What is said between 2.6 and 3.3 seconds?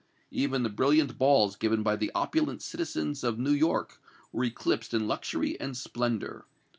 citizens